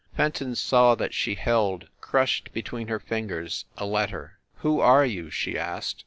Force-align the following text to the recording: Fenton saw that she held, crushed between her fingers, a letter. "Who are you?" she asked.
Fenton 0.17 0.55
saw 0.55 0.95
that 0.95 1.13
she 1.13 1.35
held, 1.35 1.87
crushed 1.99 2.51
between 2.53 2.87
her 2.87 2.99
fingers, 2.99 3.65
a 3.77 3.85
letter. 3.85 4.39
"Who 4.61 4.79
are 4.79 5.05
you?" 5.05 5.29
she 5.29 5.55
asked. 5.59 5.99